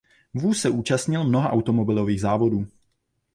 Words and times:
Vůz 0.33 0.61
se 0.61 0.69
účastnil 0.69 1.23
mnoha 1.23 1.49
automobilových 1.51 2.21
závodů. 2.21 2.67